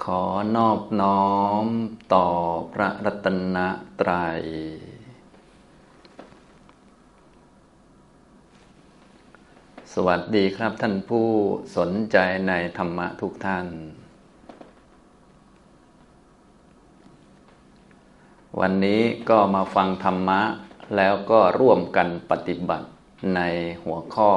[0.00, 0.22] ขอ
[0.56, 1.30] นอบน้อ
[1.64, 1.66] ม
[2.14, 2.26] ต่อ
[2.72, 3.58] พระรัตน
[4.00, 4.40] ตรัย
[9.92, 11.28] สวัสดีครับท่านผู้
[11.76, 12.16] สนใจ
[12.48, 13.66] ในธรรมะทุกท่าน
[18.60, 20.40] วันนี้ก็มาฟังธรรมะ
[20.96, 22.88] แล้วก็ร่วมกันปฏิบัติ
[23.34, 23.40] ใน
[23.84, 24.30] หัวข้อ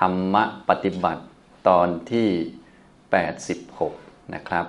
[0.00, 1.22] ธรรมะปฏิบัติ
[1.68, 2.28] ตอนที่
[3.96, 4.66] 86 นะครับ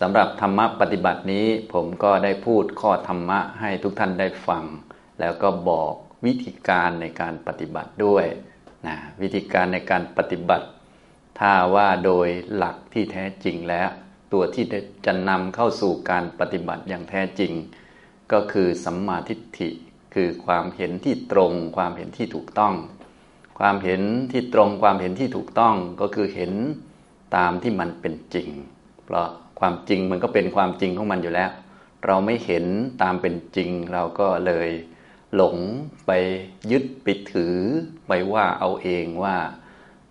[0.00, 4.64] สำหรับธรรมะปฏิบัตินี้ผมก็ได้พูดข้อธรรมะให้ทุกท่านได้ฟัง
[5.20, 5.92] แล้วก็บอก
[6.26, 8.24] วิธีการในการปฏิบัติด้วย
[8.86, 10.66] นะวิธีการในการปฏิบัติ
[11.38, 13.88] ถ้าว่าโดยหลักที่แท้จริงแล้ว
[14.32, 14.64] ตัวที่
[15.06, 17.52] จะนำเข้าสู่การปฏิบัติอย่างแท้จริง
[18.32, 19.70] ก็คือสัมมาทิฏฐิ
[20.14, 22.74] คือความเห็นที่ตรง ความเห็นที่ถูกต้อง
[23.58, 26.52] ความเห็นที่ตรงความเห็นที่ถูกต้องก็คือเห็น
[27.36, 28.48] ตามที่มันเป็นจริง
[29.08, 29.28] เพราะ
[29.60, 31.50] ความจริงมันก็เป็นความจริงของมันอยู่แล้ว
[32.06, 32.64] เราไม่เห็น
[33.02, 34.70] ตามเป็นจริงเราก็เลย
[35.34, 35.56] หลง
[36.06, 36.10] ไป
[36.70, 37.56] ยึดไปถือ
[38.06, 39.36] ไปว่าเอาเองว่า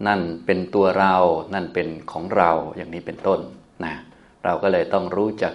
[0.07, 1.15] นั่นเป็นตัวเรา
[1.53, 3.39] นั่นเป็นของเราอย่างนี้เป็นต้น
[3.85, 3.95] นะ
[4.45, 5.53] เราก็เลยต้องรู้จัก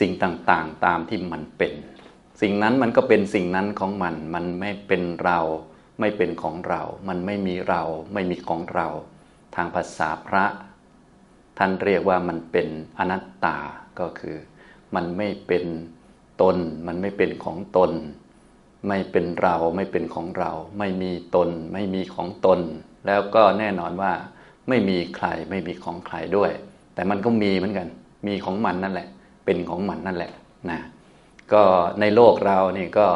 [0.00, 1.72] สิ่งต่างๆ ตามที่มันเป็น
[2.40, 5.38] สิ่งนั้นมันก็เป็นสิ่งนั้นของมัน มันไม่เป็นเรา
[6.00, 8.88] ไม่เป็นของเรา มันไม่มีเรา ไม่มีของเรา
[9.54, 10.44] ทางภาษาพระ
[11.58, 13.56] ท่านเรียกว่ามันเป็นอนัตตา
[14.00, 14.36] ก็คือ
[14.94, 15.64] มันไม่เป็น
[16.42, 17.92] ตน มันไม่เป็นของตน
[18.88, 22.60] ไม่เป็นเราไม่เป็นของเรา ไม่มีตน ไม่มีของตน
[23.06, 24.12] แล้วก็แน่นอนว่า
[24.68, 26.50] ไม่มีใครไม่มีของใครด้วย
[26.94, 27.88] แต่มันก็มีเหมือนกัน
[28.26, 29.08] มีของมันนั่นแหละ
[29.44, 30.32] เป็นของมันนั่นแหละ
[30.70, 30.80] นะ
[31.52, 31.62] ก็
[32.00, 33.08] ในโลกเรานี่ก็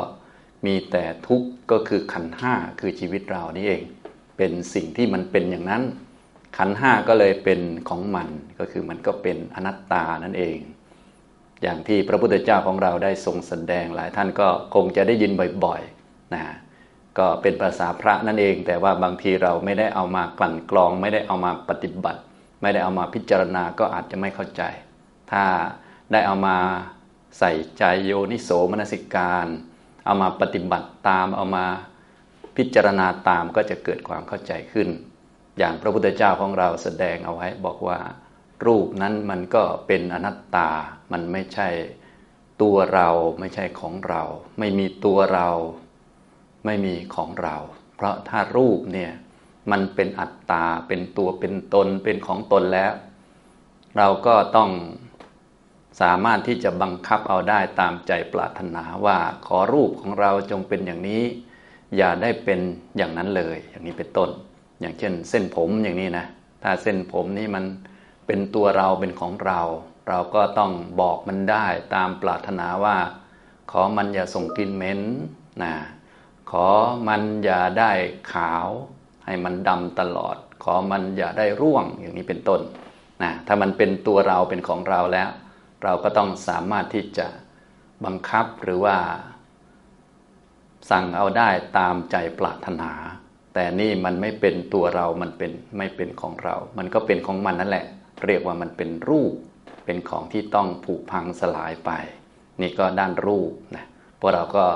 [0.66, 3.82] มีแต่ทุกข์ก็คือขันห้าคือชีวิตเรานี่เอง
[4.36, 5.82] เป็นสิ่งที่มันเป็นอย่างนั้น
[6.56, 10.58] ขันห้าก็เลยเป็นของมันก็คือมันก็เป็นอนัตตานั่นเอง
[11.62, 15.32] อย่างที่พระพุทธเจ้าของเราได้ทรงแสดงหลายท่านก็คงจะได้ยิน
[15.64, 16.42] บ่อยๆนะ
[17.18, 22.20] ก็เป็นภาษาพระนั่นเอง แต่ว่าบางทีเราไม่ได้เอามากลั่นกรอง ไม่ได้เอามาปฏิบัติ
[22.62, 24.62] ไม่ได้เอามาพิจารณาก็อาจจะไม่เข้าใจ
[25.32, 25.44] ถ้า
[26.12, 26.56] ได้เอามา
[27.38, 29.46] ใส่ใจโยนิโสมนสิการ
[30.06, 31.66] เอามาปฏิบัติตามเอามา
[32.56, 34.88] พิจารณาตามก็จะเกิดความเข้าใจขึ้น
[35.58, 37.98] อย่างพระพุทธเจ้าของเราแสดงเอาไว้บอกว่า
[38.66, 40.68] รูปนั้นมันก็เป็นอนัตตา
[41.12, 41.68] มันไม่ใช่
[42.62, 43.08] ตัวเรา
[43.40, 44.22] ไม่ใช่ของเรา
[44.58, 45.48] ไม่มีตัวเรา
[46.64, 47.56] ไม่มีของเรา
[47.96, 49.12] เพราะถ้ารูปเนี่ย
[49.70, 52.92] มันเป็นอัตตา เป็นตัวเป็นตนเป็นของตนแล้ว
[53.96, 54.70] เราก็ต้อง
[56.00, 61.22] สามารถที่จะบังคับเอาได้ตามใจปรารถนาว่าขอรูปของเราจงเป็นอย่างนี้
[61.96, 62.60] อย่าได้เป็น
[62.96, 64.30] อย่างนั้นเลย อย่างนี้เป็นต้น
[64.80, 66.26] อย่างเช่น เส้นผมอย่างนี้นะ
[66.62, 67.64] ถ้าเส้นผมนี่มัน
[68.26, 69.60] เป็นตัวเราเป็นของเรา
[70.08, 72.96] เราก็ต้องบอกมันได้ตามปรารถนาว่า
[73.70, 75.00] ขอมันอย่าส่งกลิ่นเหม็น
[75.62, 75.74] นะ
[76.50, 76.66] ขอ
[77.08, 77.92] มันอย่าได้
[78.32, 78.66] ขาว
[79.26, 82.60] ให้มันดำตลอด ขอมันอย่าได้ร่วงอย่างนี้เป็นต้น
[83.22, 85.28] นะถ้ามันเป็นตัวเราเป็นของเราแล้ว
[85.84, 87.26] เราก็ต้องสามารถที่จะ
[88.04, 88.96] บังคับหรือว่า
[90.90, 91.48] สั่งเอาได้
[91.78, 92.90] ตามใจปรารถนา
[93.58, 97.86] แต่นี่มันไม่เป็นตัวเรามันเป็นไม่เป็นของเรา มันก็เป็นของมันนั่นแหละ
[98.26, 99.32] เรียกว่ามันเป็นรูป
[99.84, 101.90] เป็นของที่ต้องผุพังสลายไป
[102.60, 103.86] นี่ก็ด้านรูปนะ
[104.20, 104.66] พวกเราก็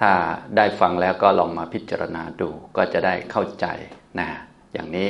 [0.00, 0.12] ถ้า
[0.56, 3.66] ได้ฟังแล้วก็ลองมาพิจารณาดูก็จะได้เข้าใจ
[4.18, 4.28] นะ
[4.72, 5.08] อย่างนี้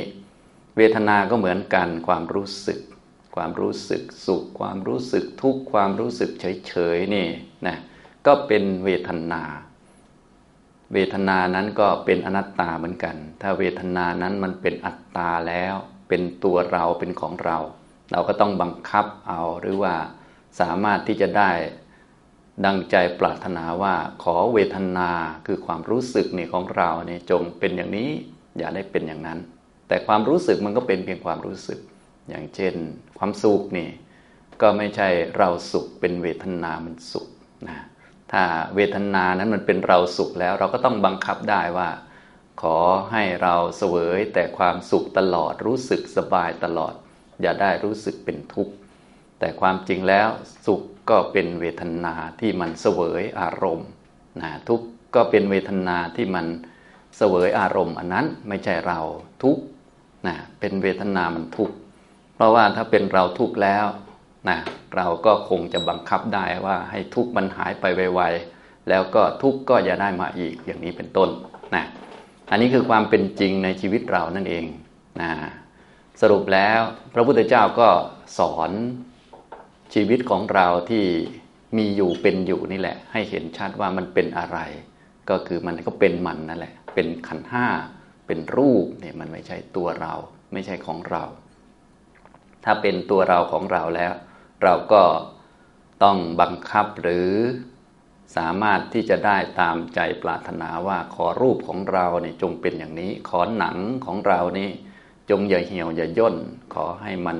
[0.77, 2.79] เวทนาก็เหมือนกันความรู้สึก
[3.35, 7.27] ความรู้สึกสุข ความรู้สึกทุกข์ความรู้สึกเฉยๆนี่
[7.67, 7.77] นะ
[8.25, 9.43] ก็เป็นเวทนา
[10.93, 15.75] เวทนานั้นก็เป็นอนัตตาเหมือนกัน ถ้าเวทนานั้นมันเป็นอัตตาแล้ว
[16.09, 17.57] เป็นตัวเราเป็นของเรา
[18.11, 19.95] เราก็ต้องบังคับเอาหรือว่า
[20.59, 21.51] สามารถที่จะได้
[22.65, 25.09] ดังใจปรารถนาว่าขอเวทนา
[25.45, 28.09] คือความรู้สึกนี่ของเราเนี่ยจงเป็นอย่างนี้
[28.57, 29.39] อย่าได้เป็นอย่างนั้น
[29.87, 31.79] แต่ความรู้สึกมันก็เป็นเพียงความรู้สึก
[32.29, 32.73] อย่างเช่น
[33.19, 33.89] ความสุขนี่
[34.61, 35.07] ก็ไม่ใช่
[35.37, 37.27] เราสุขเป็นเวทนามันสุข
[37.69, 37.79] นะ
[38.33, 38.45] ถ้า
[38.75, 41.89] เวทนานั้นมันเป็นเราสุขแล้ว เราก็ต้องบังคับได้ว่า
[42.61, 42.77] ขอ
[43.11, 46.93] ให้เราเสวยแต่ความสุขตลอดรู้สึกสบายตลอด
[47.41, 48.73] อย่าได้รู้สึกเป็นทุกข์
[49.39, 50.27] แต่ความจริงแล้ว
[50.65, 53.89] สุขก็เป็นเวทนาที่มันเสวยอารมณ์
[54.41, 54.85] นะทุกข์
[55.15, 56.45] ก็เป็นเวทนาที่มัน
[57.17, 58.99] เสวยอารมณ์อันนั้นไม่ใช่เรา
[59.43, 59.63] ทุกข์
[60.27, 61.75] นะเป็นเวทนามันทุกข์
[62.35, 63.85] เพราะว่าถ้าเป็นเราทุกข์แล้ว
[64.49, 64.57] นะ
[64.95, 67.85] เราก็คงจะบังคับได้ว่าให้ทุกข์มันหายไป
[68.15, 71.29] ไวๆแล้วก็ทุกข์ก็อย่าได้มาอีกอย่างนี้เป็นต้น
[71.75, 71.85] นะ
[72.49, 74.65] อันนี้คือความเป็นจริงในชีวิตเรานั่นเอง
[75.21, 75.31] นะ
[76.21, 76.79] สรุปแล้ว
[77.13, 77.89] พระพุทธเจ้าก็
[78.39, 78.71] สอน
[79.93, 81.05] ชีวิตของเราที่
[81.77, 84.59] มีอยู่เป็นอยู่นี่แหละ ให้เห็นชัดว่ามันเป็นอะไร
[85.29, 87.67] ก็คือมันก็เป็นมันนั่นแหละ เป็นขันห้า
[88.27, 90.13] เป็นรูปเนี่ยมันไม่ใช่ตัวเรา
[90.53, 91.23] ไม่ใช่ของเรา
[92.65, 94.11] ถ้าเป็นตัวเราของเราแล้ว
[94.63, 95.03] เราก็
[96.03, 97.31] ต้องบังคับหรือ
[98.37, 104.69] สามารถที่จะได้ตามใจปรารถนาว่าขอรูปของเราเนี่ยจงเป็นอย่างนี้ ขอหนังของเรานี่
[105.29, 106.35] จงอย่าเหี่ยวอย่าย่น
[106.73, 107.37] ขอให้มัน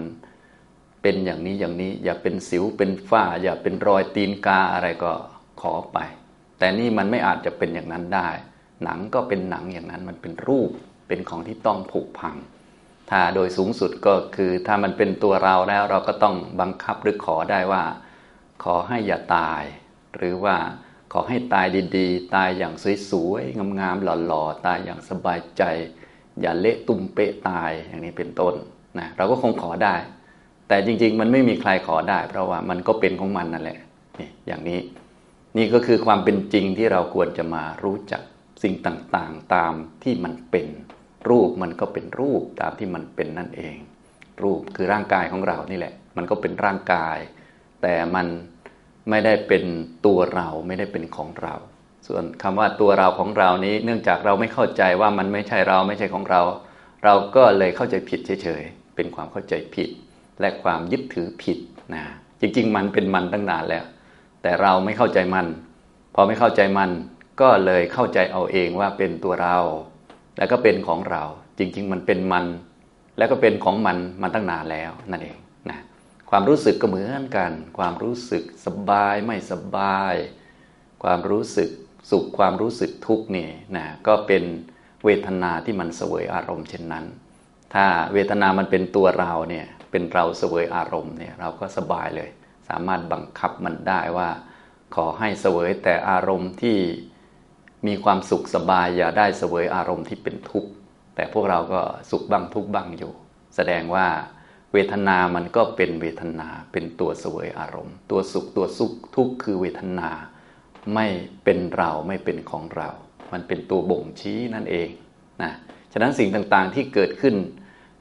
[1.02, 5.12] เป็นอย่างนี้อย่างนี้ อย่าเป็นสิวเป็นฝ้า อย่าเป็นรอยตีนกาอะไรก็
[5.62, 5.98] ขอไป
[6.58, 8.30] แต่นี่มันไม่อาจจะเป็นอย่างนั้นได้
[8.84, 10.70] หนังก็เป็นหนังอย่างนั้นมันเป็นรูป
[11.08, 12.36] เป็นของที่ต้องผุพัง
[13.16, 17.84] ถ้าโดยสูงสุดก็คือถ้ามันเป็นตัวเราแล้วเราก็ต้องบังคับหรือขอได้ว่า
[18.64, 19.64] ขอให้อย่าตาย
[20.18, 20.56] หรือว่า
[21.14, 21.66] ขอให้ตาย
[21.98, 22.74] ดีๆ ตายอย่าง
[23.10, 25.64] สวยๆงามๆหล่อๆ ตายอย่างสบายใจ
[26.42, 28.54] อย่าเละตุ้มเปะตายอย่างนี้เป็นต้น
[29.00, 29.96] นะเราก็คงขอได้
[30.68, 33.80] แต่จริงๆ มันไม่มีใครขอได้ เพราะว่ามันก็เป็นของมันนั่นแหละ
[34.20, 34.80] นี่อย่างนี้
[35.58, 38.22] นี่ก็คือความเป็นจริงที่เราควรจะมารู้จัก
[38.64, 39.74] สิ่งต่างๆ ตาม
[40.04, 40.68] ที่มันเป็น
[41.30, 43.76] รูปมันก็เป็นรูปตามที่มันเป็นนั่นเอง
[44.44, 47.18] รูปคือร่างกายของเรานี่แหละ มันก็เป็นร่างกาย
[47.82, 48.28] แต่มัน
[49.10, 49.64] ไม่ได้เป็น
[50.06, 51.56] ตัวเราไม่ได้เป็นของเรา
[52.08, 56.42] ส่วนคำว่าตัวเราของเรานี้ เนื่องจากเราไม่เข้าใจว่ามันไม่ใช่เราไม่ใช่ของเรา
[57.04, 59.90] เราก็เลยเข้าใจผิดเฉยๆเป็นความเข้าใจผิด
[60.42, 61.58] และความยึดถือผิด
[61.94, 62.04] นะ
[62.42, 63.86] จริงๆ มันเป็นมันตั้งนานแล้ว
[64.42, 65.48] แต่เราไม่เข้าใจมัน
[66.16, 66.90] พอไม่เข้าใจมัน
[67.42, 69.58] ก็เลยเข้าใจเอาเองว่าเป็นตัวเรา
[70.38, 71.24] แล้วก็เป็นของเรา
[71.58, 72.46] จริง ๆ มันเป็นมัน
[73.18, 75.38] แล้วก็เป็นของมันมันตั้งนานแล้วนั่นเอง
[75.70, 75.80] นะ
[76.30, 80.16] ความรู้สึกก็เหมือนกัน ความรู้สึกสบายไม่สบาย
[81.04, 81.70] ความรู้สึก
[82.12, 84.44] สุขความรู้สึกทุกข์นี่นะก็เป็น
[85.06, 87.06] เวทนาที่มันเสวยอารมณ์เช่นนั้น
[87.74, 92.30] ถ้าเวทนามันเป็นตัวเราเนี่ยเป็นเราเสวยอารมณ์เนี่ยเราก็สบายเลย
[92.70, 94.30] สามารถบังคับมันได้ว่า
[94.96, 96.78] ขอให้เสวยแต่อารมณ์ที่
[97.88, 100.70] มีความสุขสบายอย่าได้เสวยอารมณ์ที่เป็นทุกข์
[101.16, 103.14] แต่พวกเราก็สุขบ้างทุกข์บ้างอยู่
[103.56, 104.08] แสดงว่า
[104.74, 110.10] เวทนามันก็เป็นเวทนาเป็นตัวเสวยอารมณ์ ตัวสุขตัวสุขทุกข์คือเวทนา
[110.94, 111.08] ไม่
[111.44, 112.90] เป็นเราไม่เป็นของเรา
[113.34, 114.90] มันเป็นตัวบ่งชี้นั่นเอง
[115.42, 115.52] นะ
[115.94, 117.36] ฉะนั้นสิ่งต่างๆที่เกิดขึ้น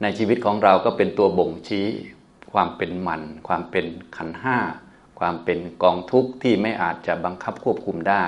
[0.03, 1.87] ในชีวิตของเราก็เป็นตัวบ่งชี้
[2.53, 3.87] ความเป็นมัน ความเป็น
[4.17, 4.59] ขันห้า
[5.21, 8.25] ความเป็นกองทุกข์ที่ไม่อาจจะบังคับควบคุมได้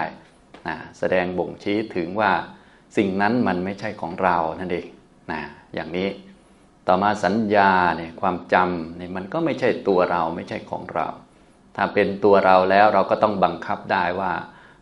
[0.69, 2.33] นะแสดงบ่งชี้ถึงว่า
[2.97, 4.87] สิ่งนั้นมันไม่ใช่ของเรานั่นเอง
[5.33, 5.41] นะ
[5.75, 6.09] อย่างนี้
[6.87, 11.09] ต่อมาสัญญาเนี่ยความจำเนี่ยมันก็ไม่ใช่ตัวเราไม่ใช่ของเรา
[11.77, 14.33] ถ้าเป็นตัวเราแล้วเราก็ต้องบังคับได้ว่า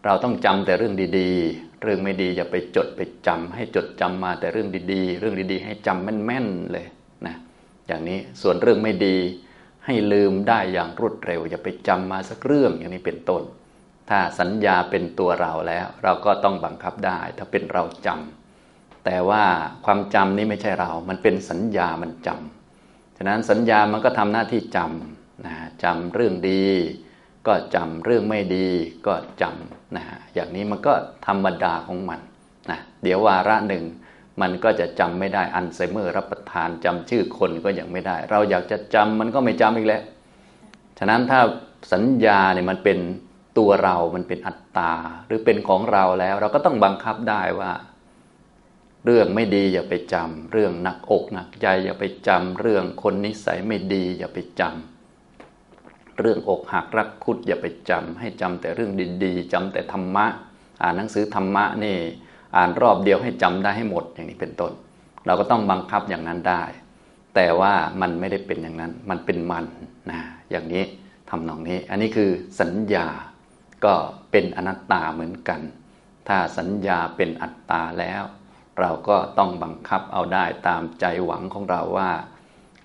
[0.05, 6.87] เราต้องจำแต่เรื่องดีๆ เรื่องไม่ดีอย่าไปจดไปจำให้จดจำมาแต่เรื่องดีๆ เรื่องดีๆ ให้จำแม่นๆเลย
[7.26, 7.37] นะ
[7.87, 9.17] อย่างนี้ส่วนเรื่องไม่ดี
[9.87, 13.43] ให้ลืมได้อย่างรวดเร็ว อย่าไปจำมาสักเรื่องอย่างนี้เป็นต้น
[14.14, 19.44] ถ้าสัญญาเป็นตัวเราแล้ว เราก็ต้องบังคับได้ ถ้าเป็นเราจำแต่ว่า
[19.84, 25.54] ความจำนี้ไม่ใช่เรา มันเป็นสัญญามันจำฉะนั้นสัญญามันก็ทำหน้าที่จำนะ
[25.84, 26.64] จำเรื่องดี
[27.46, 28.68] ก็จำเรื่องไม่ดี
[29.06, 30.04] ก็จำนะ
[30.34, 30.94] อย่างนี้มันก็
[31.26, 32.20] ธรรมดาของมัน
[32.70, 33.84] นะเดี๋ยววาระหนึ่ง
[34.40, 40.02] มันก็จะจำไม่ได้อัลไซเมอร์รับประทานจำชื่อคนก็ยังไม่ได้ เราอยากจะจำมันก็ไม่จำอีกแล้ว
[40.98, 41.40] ฉะนั้นถ้า
[41.92, 42.98] สัญญาเนี่ยมันเป็น
[43.58, 44.92] ตัวเรามันเป็นอัตตา
[45.26, 47.72] หรือเป็นของเราแล้ว เราก็ต้องบังคับได้ว่า
[49.04, 58.92] เรื่องไม่ดีอย่าไปจำเรื่องหนักอกหนักใจอย่าไปจำเรื่องคนนิสัยไม่ดีอย่าไปจำเรื่องอกหักรักคุดอย่าไปจำให้จำแต่เรื่อง
[59.24, 60.26] ดีๆจำแต่ธรรมะ
[60.82, 61.96] อ่านหนังสือธรรมะนี่
[62.56, 64.72] อ่านรอบเดียวให้จำได้ให้หมดอย่างนี้เป็นต้น
[65.26, 66.62] เราก็ต้องบังคับอย่างนั้นได้
[67.34, 69.64] แต่ว่ามันไม่ได้เป็นอย่างนั้น มันเป็นมัน
[70.10, 70.84] นะอย่างนี้
[71.30, 72.30] ทำนองนี้ อันนี้คือ
[72.60, 73.06] สัญญา
[73.84, 73.94] ก็
[74.31, 75.60] เป็นอนัตตาเหมือนกัน
[76.29, 78.22] ถ้าสัญญาเป็นอัตตาแล้ว
[78.81, 82.10] เราก็ต้องบังคับเอาได้ตามใจหวังของเราว่า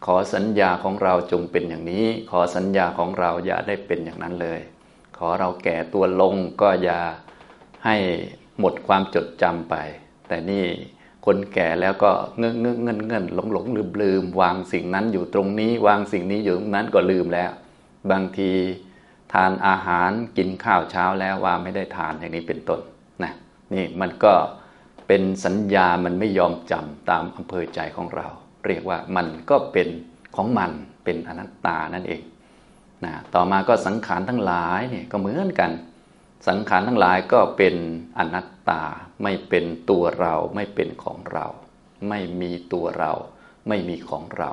[0.06, 4.60] ขอสัญญาของเราจงเป็นอย่างนี้ ขอสัญญาของเราอย่าได้เป็นอย่างนั้นเลย
[5.18, 7.00] ขอเราแก่ตัวลงก็อย่า
[7.86, 7.96] ให้
[8.60, 9.75] หมดความจดจำไป
[10.27, 10.66] แต่นี่
[11.25, 17.51] คนแก่แล้วก็เงื่อนเงื่อนเงื่อนเงื่อนหลงหลงลืมลืมวางสิ่งนั้นอยู่ตรงนี้ วางสิ่งนี้อยู่ตรงนั้นก็ลืมแล้ว
[18.12, 18.51] บางที
[19.34, 22.79] ทานอาหารกินข้าวเช้าแล้วว่าไม่ได้ทานอย่างนี้เป็นต้น
[23.24, 23.34] นะ
[23.74, 24.34] นี่มันก็
[25.07, 28.27] เป็นสัญญามันไม่ยอมจำตามอำเภอใจของเรา
[28.65, 29.88] เรียกว่ามันก็เป็น
[30.36, 30.72] ของมัน
[31.03, 32.22] เป็นอนัตตานั่นเอง
[33.05, 35.72] นะต่อมาก็สังขารทั้งหลายเนี่ยก็เหมือนกัน
[36.48, 37.75] สังขารทั้งหลายก็เป็น
[38.17, 38.81] อนัตตา
[39.24, 41.46] ไม่เป็นตัวเราไม่เป็นของเรา
[42.10, 43.13] ไม่มีตัวเรา
[43.67, 44.51] ไม่มีของเรา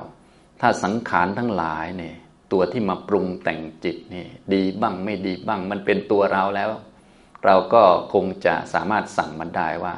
[0.61, 2.15] ถ้าสังขารทั้งหลายเนี่ย
[2.51, 6.69] ตัวที่มาปรุงแต่งจิตนี่ดีบ้างไม่ดีบ้าง มันเป็นตัวเราแล้ว
[7.45, 7.83] เราก็
[8.13, 9.95] คงจะสามารถสั่งมันได้ว่า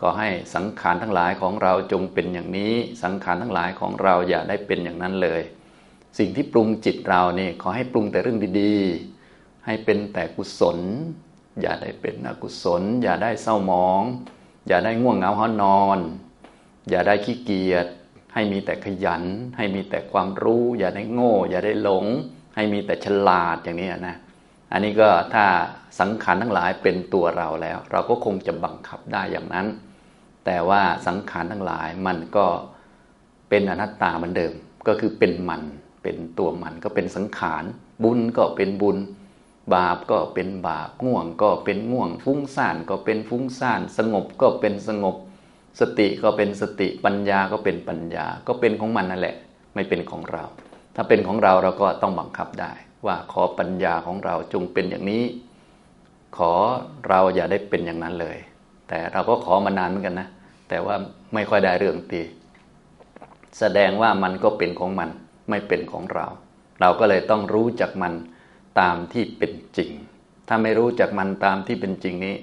[0.00, 5.42] ก็ให้สังขารทั้งหลายของเราจงเป็นอย่างนี้ สังขารทั้งหลายของเราอย่าได้เป็นอย่างนั้นเลย
[6.18, 10.78] สิ่งที่ปรุงจิตเรานี่ขอให้ปรุงแต่เรื่องดีๆ ให้เป็นแต่กุศล
[11.60, 14.02] อย่าได้เป็นอกุศล อย่าได้เศร้าหมอง
[14.68, 15.98] อย่าได้ง่วงเหงาห้อนอน
[16.90, 17.86] อย่าได้ขี้เกียจ
[18.34, 19.22] ให้มีแต่ขยัน
[19.56, 22.04] ให้มีแต่ความรู้ อย่าได้โง่ อย่าได้หลง
[22.54, 24.16] ให้มีแต่ฉลาดอย่างนี้นะ
[24.72, 25.44] อันนี้ก็ถ้า
[26.00, 29.66] สังขารทั้งหลายเป็นตัวเราแล้ว เราก็คงจะบังคับได้อย่างนั้น
[30.46, 32.46] แต่ว่าสังขารทั้งหลายมันก็
[33.48, 34.52] เป็นอนัตตาเหมือนเดิม
[34.86, 35.62] ก็คือเป็นมัน
[36.02, 37.64] เป็นตัวมันก็เป็นสังขาร
[38.02, 38.98] บุญก็เป็นบุญ
[39.74, 45.16] บาปก็เป็นบาปง่วงก็เป็นง่วง ฟุ้งซ่านก็เป็นฟุ้งซ่าน สงบก็เป็นสงบ
[45.80, 49.36] สติก็เป็นสติปัญญาก็เป็นปัญญาก็เป็นของมันนั่นแหละ
[49.74, 50.44] ไม่เป็นของเรา
[50.96, 52.72] ถ้าเป็นของเราเราก็ต้องบังคับได้
[53.06, 55.24] ว่าขอปัญญาของเราจงเป็นอย่างนี้
[56.36, 56.52] ขอ
[57.08, 58.38] เราอย่าได้เป็นอย่างนั้นเลย
[58.88, 60.28] แต่เราก็ขอมานานเหมือนกันนะ
[60.68, 60.96] แต่ว่า
[61.34, 62.22] ไม่ค่อยได้เรื่องตี
[63.58, 65.10] แสดงว่ามันก็เป็นของมัน
[65.50, 66.26] ไม่เป็นของเรา
[66.80, 68.14] เราก็เลยต้องรู้จักมัน
[68.80, 69.90] ตามที่เป็นจริง
[70.48, 72.36] ถ้าไม่รู้จักมันตามที่เป็นจริงนี้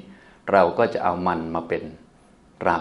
[0.51, 1.83] เราก็จะเอามันมาเป็น
[2.65, 2.79] เรา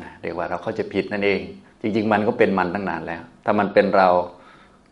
[0.00, 1.40] นะเรียกว่าเราเข้าใจผิดนั่นเอง
[1.80, 4.08] จริง ๆ มันก็เป็นมันตั้งนานแล้ว ถ้ามันเป็นเรา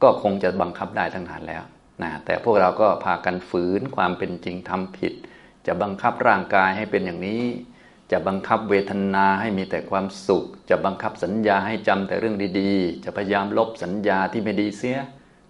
[0.02, 1.62] ก็คงจะบังคับได้ตั้งนานแล้ว
[2.02, 5.14] นะแต่พวกเราก็พากันฝืนความเป็นจริงทำผิด
[5.66, 7.44] จะบังคับร่างกายให้เป็นอย่างนี้
[8.12, 14.98] จะบังคับเวทนาให้มีแต่ความสุข จะบังคับสัญญาให้จำแต่เรื่องดีๆ จะพยายามลบสัญญาที่ไม่ดีเสีย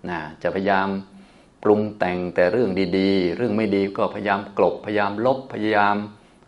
[0.08, 0.88] นะจะพยายาม
[1.62, 5.96] ปรุงแต่งแต่เรื่องดีๆ เรื่องไม่ดีก็พยายามกลบพยายามลบพยายาม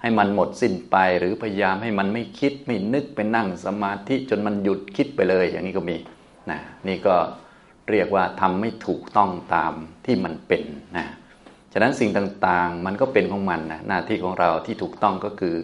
[0.06, 5.96] ให้มันหมดสิ้นไปหรือพยายามให้มันไม่คิดไม่นึกไปนั่งสมาธิจนมันหยุดคิดไปเลย อย่างนี้ก็มี
[6.50, 6.58] นะ
[6.88, 7.16] นี่ก็
[7.90, 9.72] เรียกว่าทำไม่ถูกต้องตาม
[10.06, 10.62] ที่มันเป็น
[10.96, 11.06] นะ
[11.72, 15.56] ฉะนั้นสิ่งต่างๆ มันก็เป็นของมันนะหน้าที่ของเราที่ถูกต้องก็คือ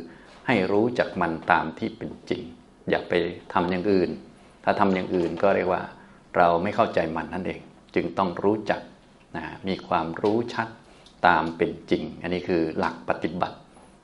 [0.46, 2.42] ให้รู้จักมันตามที่เป็นจริง
[2.90, 3.12] อย่าไป
[3.52, 4.11] ทำอย่างอื่น
[4.64, 5.82] ถ้าทำอย่างอื่นก็เรียกว่า
[6.37, 7.61] เราไม่เข้าใจมันนั่นเอง
[7.94, 8.80] จึงต้องรู้จัก
[9.37, 10.68] นะมีความรู้ชัด
[11.26, 13.56] ตามเป็นจริง อันนี้คือหลักปฏิบัติ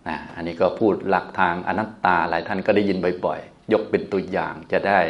[0.09, 5.01] นะอันนี้ก็พูดหลักทางอนัตตาหลายท่านก็ได้ยินบ่อยๆ ยกเป็นตัวอย่างจะได้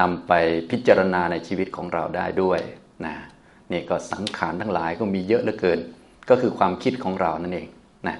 [0.00, 0.32] นำไป
[0.70, 2.60] พิจารณาในชีวิตของเราได้ด้วย
[3.06, 3.14] นะ
[3.72, 5.80] นี่ก็สังขารทั้งหลายก็มีเยอะเหลือเกิน
[6.28, 7.68] ก็คือความคิดของเรานั่นเอง
[8.06, 8.16] นะ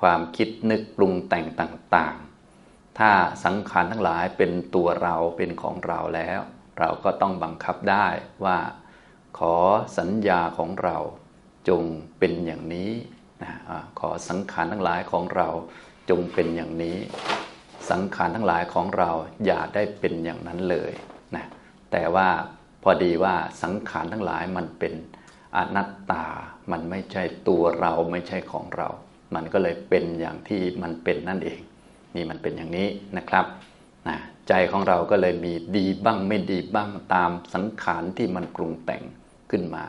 [0.00, 3.10] ความคิดนึกปรุงแต่งต่างๆ ถ้า
[3.44, 6.40] สังขารทั้งหลายเป็นตัวเราเป็นของเราแล้ว
[6.78, 8.06] เราก็ต้องบังคับได้
[8.44, 8.58] ว่า
[9.38, 9.56] ขอ
[9.98, 10.96] สัญญาของเรา
[11.68, 11.82] จง
[12.18, 12.90] เป็นอย่างนี้
[13.42, 13.52] นะ
[13.98, 15.48] ขอสังขารทั้งหลายของเรา
[16.10, 16.96] จงเป็นอย่างนี้
[17.90, 19.10] สังขารทั้งหลายของเรา
[19.46, 20.92] อย่าได้เป็นอย่างนั้นเลย
[21.36, 21.44] นะ
[21.92, 22.28] แต่ว่า
[22.82, 24.94] พอดีว่าสังขารทั้งหลายมันเป็น
[25.56, 26.26] อนัตตา
[26.72, 28.88] มันไม่ใช่ตัวเราไม่ใช่ของเรา
[29.34, 31.60] มันก็เลยเป็นอย่างที่มันเป็นนั่นเอง
[32.16, 33.46] นี่มันเป็นอย่างนี้นะครับ
[34.08, 34.16] นะ
[34.48, 39.02] ใจของเราก็เลยมีดีบ้างไม่ดีบ้างตามสังขารที่มันปรุงแต่ง
[39.50, 39.84] ขึ้นมา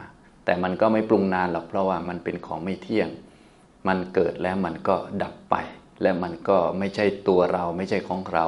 [0.45, 3.09] แต่มันก็ไม่ปรุงนานหรอกเพราะว่ามันเป็นของไม่เที่ยง
[3.87, 5.55] มันเกิดแล้วมันก็ดับไป
[6.01, 8.45] และมันก็ไม่ใช่ตัวเราไม่ใช่ของเรา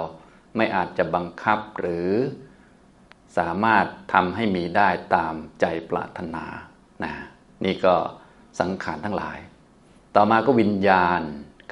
[0.55, 2.11] ไม่อาจจะบังคับหรือ
[3.37, 6.45] สามารถทำให้มีได้ตามใจปรารถนา
[7.03, 7.13] นะ
[7.65, 7.95] นี่ก็
[8.59, 9.39] สังขารทั้งหลาย
[10.15, 11.21] ต่อมาก็วิญญาณ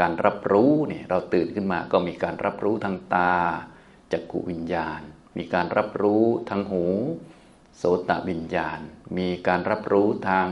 [0.01, 3.33] การรับรู้เนี่ยเราตื่นขึ้นมาก็มีการรับรู้ทางตา
[4.11, 5.01] จักขุวิญญาณ
[5.37, 6.85] มีการรับรู้ทางหู
[7.77, 8.79] โสตวิญญาณ
[9.17, 10.47] มีการรับรู้ทาง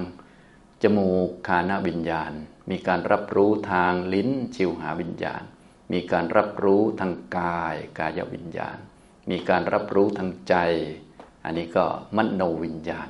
[0.84, 2.32] จมูกคานวิญญาณ
[2.70, 5.44] มีการรับรู้ทางลิ้นชิวหาวิญญาณ
[5.92, 8.78] มีการรับรู้ทางกายกายวิญญาณ
[9.30, 10.56] มีการรับรู้ทางใจ
[11.44, 11.86] อันนี้ก็
[12.16, 13.10] มโนวิญญาณ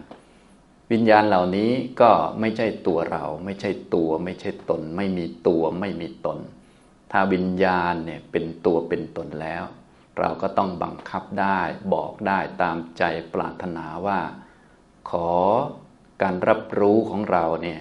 [0.91, 6.39] วิญญาณเหล่านี้ก็ไม่ใช่ตัวเรา ไม่ใช่ตัว ไม่ใช่ตน ไม่มีตัวไม่มีตน
[7.11, 9.63] ถ้าวิญญาณเนี่ยเป็นตัวเป็นตนแล้ว
[10.19, 11.59] เราก็ต้องบังคับได้
[11.93, 14.19] บอกได้ตามใจปรารถนาว่า
[15.09, 15.29] ขอ
[16.21, 17.79] การรับรู้ของเราเนี่ย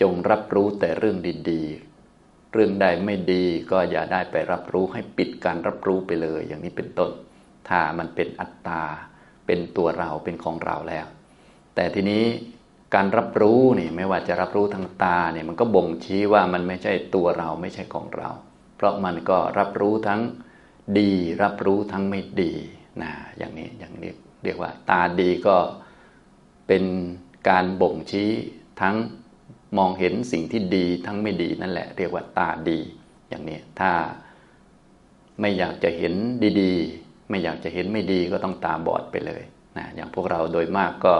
[0.00, 1.18] จงรับรู้แต่เรื่อง
[1.50, 7.10] ดีๆ เรื่องใดไม่ดีก็อย่าได้ไปรับรู้ให้ปิดการรับรู้ไปเลย อย่างนี้เป็นต้น
[7.68, 8.82] ถ้ามันเป็นอัตตา
[9.46, 11.06] เป็นตัวเราเป็นของเราแล้ว
[11.74, 12.24] แต่ทีนี้
[12.94, 18.30] การรับรู้นี่ไม่ว่าจะรับรู้ทางตาเนี่ยมันก็บ่งชี้ว่ามันไม่ใช่ตัวเราไม่ใช่ของเรา
[18.76, 20.20] เพราะมันก็รับรู้ทั้ง
[20.98, 22.52] ดี รับรู้ทั้งไม่ดี
[23.02, 24.12] นะอย่างนี้อย่างนี้
[24.44, 25.56] เรียกว่า ตาดีก็
[26.66, 26.84] เป็น
[27.48, 28.30] การบ่งชี้
[28.80, 28.96] ทั้ง
[29.78, 32.78] มองเห็นสิ่งที่ดีทั้งไม่ดีนั่นแหละ เรียกว่าตาดี
[33.28, 33.92] อย่างนี้ถ้า
[35.40, 36.14] ไม่อยากจะเห็น
[36.62, 39.42] ดีๆ ไม่อยากจะเห็นไม่ดีก็ต้องตาบอดไปเลย
[39.76, 41.14] นะอย่างพวกเราโดยมากก็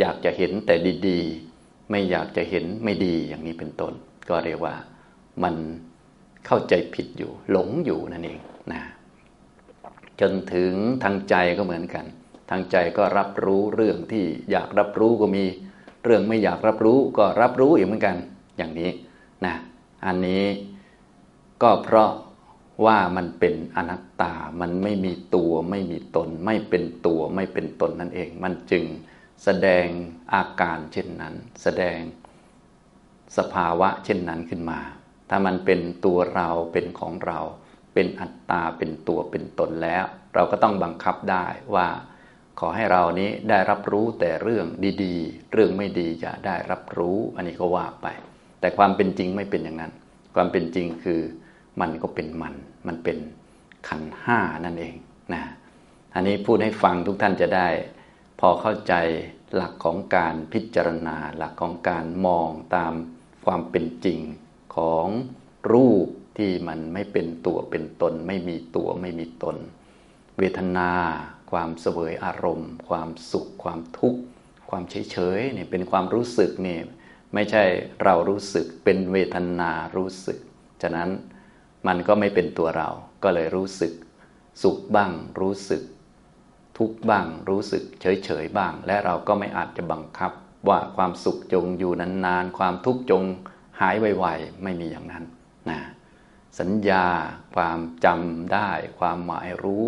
[0.00, 0.74] อยากจะเห็นแต่
[1.08, 3.92] ดีๆ ไม่อยากจะเห็นไม่ดีอย่างนี้เป็นต้น
[4.28, 4.74] ก็เรียกว่า
[5.42, 5.54] มัน
[6.46, 8.40] เข้าใจผิดอยู่ หลงอยู่นั่นเอง
[8.72, 8.82] นะ
[10.20, 12.04] จนถึงทางใจก็เหมือนกัน
[12.50, 15.44] ทางใจก็รับรู้เรื่องที่อยากรับรู้ก็มี
[16.08, 18.16] เรื่องไม่อยากรับรู้ก็รับรู้อีกเหมือนกัน
[18.56, 18.90] อย่างนี้
[19.44, 19.54] นะ
[20.06, 20.44] อันนี้
[21.62, 22.10] ก็เพราะ
[22.86, 28.84] ว่ามันเป็นอนัตตา มันไม่มีตัวไม่มีตน ไม่เป็นตัวไม่เป็นตนนั่นเอง มันจึง
[29.44, 29.86] แสดง
[30.34, 31.98] อาการเช่นนั้น แสดง
[33.36, 34.80] สภาวะเช่นนั้นขึ้นมา
[35.30, 37.40] ถ้ามันเป็นตัวเราเป็นของเรา
[37.94, 41.88] เป็นอัตตาเป็นตัวเป็นตนแล้ว เราก็ต้องบังคับได้ว่า
[42.58, 44.66] ขอให้เรานี้ได้รับรู้แต่เรื่อง
[45.04, 48.06] ดีๆ เรื่องไม่ดีจะได้รับรู้ อันนี้ก็ว่าไป
[48.60, 49.92] แต่ความเป็นจริงไม่เป็นอย่างนั้น
[50.34, 51.20] ความเป็นจริงคือ
[51.80, 52.54] มันก็เป็นมัน
[52.86, 53.18] มันเป็น
[53.88, 54.94] ขันห้านั่นเอง
[55.34, 55.42] นะ
[56.14, 57.68] อันนี้พูดให้ฟังทุกท่านจะได้
[58.40, 58.94] พอเข้าใจ
[59.54, 62.92] หลักของการพิจารณา หลักของการมองตาม
[63.44, 64.20] ความเป็นจริง
[64.76, 65.06] ของ
[65.72, 66.06] รูป
[66.38, 69.56] ที่มันไม่เป็นตัวเป็นตน ไม่มีตัวไม่มีตน
[70.38, 70.90] เวทนา
[71.50, 74.20] ความเสวยอารมณ์ ความสุข ความทุกข์
[74.70, 76.80] ความเฉยเฉยเนี่ยเป็นความรู้สึกเนี่ย
[77.34, 77.64] ไม่ใช่
[78.04, 80.38] เรารู้สึกเป็นเวทนารู้สึก
[80.82, 81.10] ฉะนั้น
[81.86, 82.88] มันก็ไม่เป็นตัวเรา
[83.22, 83.92] ก็เลยรู้สึก
[84.62, 85.82] สุขบ้าง รู้สึก
[86.78, 90.32] ทุกบ้าง รู้สึกเฉยๆบ้าง และเราก็ไม่อาจจะบังคับ
[90.68, 93.24] ว่าความสุขจงอยู่นานๆ ความทุกข์จง
[93.80, 95.24] หายไวๆ ไม่มีอย่างนั้น
[95.70, 95.80] นะ
[96.60, 97.06] สัญญา
[97.56, 99.86] ความจำได้ ความหมายรู้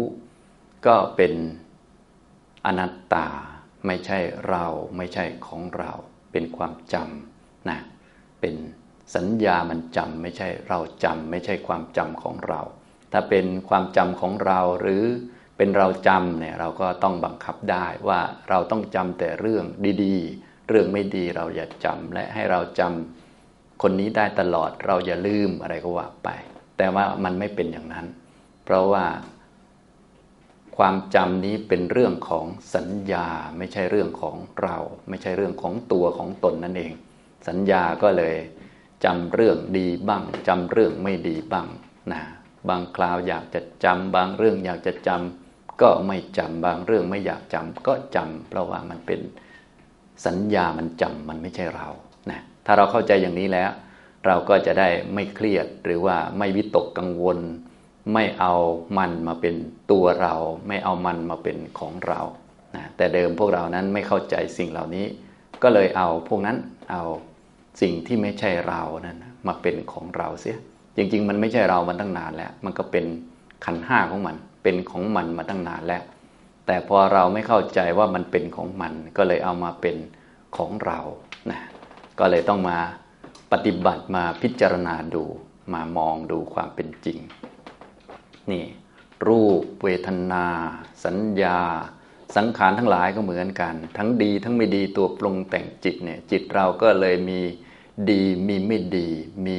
[0.87, 1.33] ก็เป็น
[2.67, 3.29] อนัตตา
[3.87, 4.19] ไม่ใช่
[4.49, 5.93] เราไม่ใช่ของเรา
[6.33, 7.79] เป็นความจำนะ
[8.41, 8.55] เป็น
[9.15, 12.61] สัญญามันจำไม่ใช่เราจำไม่ใช่ความจำของเรา
[13.13, 15.05] ถ้าเป็นความจำของเราหรือ
[15.57, 19.65] เป็นเราจำเนี่ยเราก็ต้องบังคับได้ว่าเราต้องจำแต่เรื่อง
[20.05, 26.29] ดีๆ เรื่องไม่ดีเราอย่าจำและให้เราจำคนนี้ได้ตลอดเราอย่าลืมอะไรก็ว่าไป
[26.77, 28.07] แต่ว่ามันไม่เป็นอย่างนั้น
[28.65, 29.05] เพราะว่า
[30.77, 33.27] ความจำนี้เป็นเรื่องของสัญญา
[33.59, 34.77] ไม่ใช่เรื่องของเรา
[35.09, 36.93] ไม่ใช่เรื่องของตัวของตนนั่นเอง
[37.49, 38.37] สัญญาก็เลย
[39.05, 41.67] จำเรื่องดีบ้างจำเรื่องไม่ดีบ้าง
[42.13, 42.23] นะ
[42.69, 49.21] บางคราวอยากจะจำบางเรื่องอยากจะจำก็ไม่จำบางเรื่องไม่อยากจำก็จำเพราะว่ามันเป็น
[50.27, 51.89] สัญญามันจำมันไม่ใช่เรา
[52.31, 53.71] นะถ้าเราเข้าใจอย่างนี้แล้ว
[54.27, 57.39] เราก็จะได้ไม่เครียดหรือว่าไม่วิตกกังวล
[58.13, 58.55] ไม่เอา
[58.99, 59.55] มันมาเป็น
[59.91, 60.35] ตัวเรา
[60.69, 62.21] ไม่เอามันมาเป็นของเรา
[62.77, 65.07] นะแต่เดิมพวกเรานั้นไม่เข้าใจสิ่งเหล่านี้
[65.63, 66.57] ก็เลยเอาพวกนั้น
[66.91, 67.03] เอา
[67.81, 70.59] สิ่งที่ไม่ใช่เรานั้นมาเป็นของเราเสีย
[70.97, 73.05] จริง ๆ มันไม่ใช่เรามันตั้งนานแล้ว มันก็เป็น
[73.65, 76.03] ขันห้าของมัน เป็นของมันมาตั้งนานแล้ว
[76.67, 79.97] แต่พอเราไม่เข้าใจว่ามันเป็นของมัน ก็เลยเอามาเป็น
[80.57, 81.01] ของเรา
[81.51, 81.61] นะ
[82.19, 82.79] ก็เลยต้องมา
[83.53, 85.25] ปฏิบัติมาพิจารณาดู
[85.73, 87.19] มามองดูความเป็นจริง
[88.51, 88.65] นี่
[89.29, 90.47] รูปเวทนา
[91.05, 91.59] สัญญา
[92.37, 97.41] สังขารทั้งหลายก็เหมือนกัน ทั้งดีทั้งไม่ดีตัวปรุงแต่งจิตเนี่ยจิตเราก็เลยมี
[98.11, 99.09] ดีมีไม่ดี
[99.47, 99.59] มี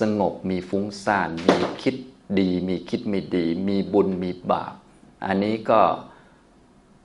[0.00, 1.96] สงบมีฟุ้งซ่าน มีคิด
[2.38, 4.74] ดีมีคิดไม่ดี มีบุญมีบาป
[5.26, 5.80] อันนี้ก็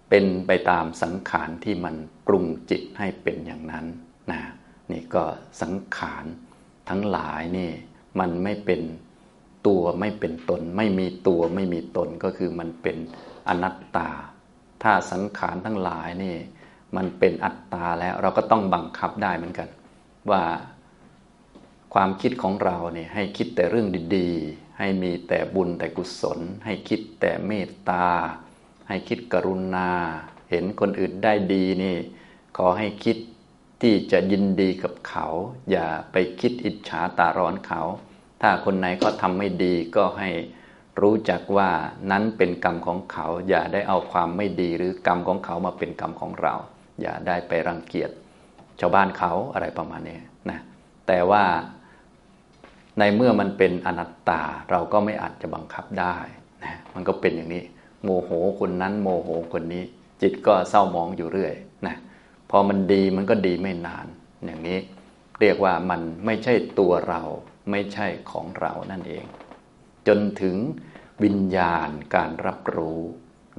[0.09, 1.95] เป็นไปตามสังขารที่มัน
[2.27, 3.85] ปรุงจิตให้เป็นอย่างนั้น
[4.31, 4.41] นะ
[4.91, 5.23] นี่ก็
[5.61, 6.25] สังขาร
[6.89, 7.71] ทั้งหลายนี่
[8.19, 8.81] มันไม่เป็น
[9.67, 12.97] ตัวไม่เป็นตน ไม่มีตัวไม่มีตนก็คือมันเป็น
[13.47, 14.09] อนัตตา
[14.83, 16.35] ถ้าสังขารทั้งหลายนี่
[16.95, 19.69] มันเป็นอัตตาแล้วเราก็ต้องบังคับได้เหมือนกัน
[20.31, 20.43] ว่า
[21.93, 28.05] ความคิดของเราเนี่ยให้คิดแต่เรื่องดีๆ ให้มีแต่บุญแต่กุศล ให้คิดแต่เมตตา
[28.87, 29.89] ให้คิดกรุณา
[30.49, 31.95] เห็นคนอื่นได้ดีนี่
[32.57, 33.17] ขอให้คิด
[33.81, 35.25] ที่จะยินดีกับเขา
[35.71, 37.81] อย่าไปคิดอิจฉาตาร้อนเขา
[38.45, 40.29] ถ้าคนไหนเขาทำไม่ดีก็ให้
[41.01, 41.69] รู้จักว่า
[42.11, 46.53] นั้นเป็นกรรมของเขา อย่าได้เอาความไม่ดีหรือกรรมของเขามาเป็นกรรมของเรา
[47.01, 48.09] อย่าได้ไปรังเกียจ
[48.79, 50.59] ชาวบ้านเขาอะไรประมาณนี้นะ
[51.07, 51.43] แต่ว่า
[52.99, 56.15] ในเมื่อมันเป็นอนัตตาเราก็ไม่อาจจะบังคับได้
[56.63, 57.63] นะมันก็เป็นอย่างนี้
[58.03, 58.29] โมโห
[58.59, 59.83] คนนั้นโมโหคนนี้
[60.21, 61.53] จิตก็เศร้ามองอยู่เรื่อย
[61.87, 61.95] นะ
[62.49, 64.05] พอมันดีมันก็ดีไม่นาน
[64.45, 64.77] อย่างนี้
[65.39, 67.21] เรียกว่ามันไม่ใช่ตัวเรา
[67.71, 69.25] ไม่ใช่ของเรานั่นเอง
[70.07, 70.55] จนถึง
[71.23, 72.99] วิญญาณการรับรู้